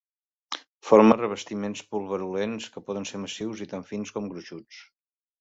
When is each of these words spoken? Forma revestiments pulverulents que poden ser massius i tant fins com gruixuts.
Forma 0.91 1.17
revestiments 1.19 1.83
pulverulents 1.91 2.67
que 2.77 2.83
poden 2.89 3.07
ser 3.11 3.23
massius 3.27 3.63
i 3.67 3.69
tant 3.75 3.87
fins 3.93 4.17
com 4.19 4.33
gruixuts. 4.35 4.83